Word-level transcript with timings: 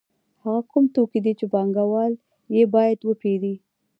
هغه 0.43 0.61
کوم 0.71 0.85
توکي 0.95 1.19
دي 1.25 1.33
چې 1.39 1.45
پانګوال 1.53 2.13
یې 2.55 2.63
باید 2.73 2.99
وپېري 3.03 3.55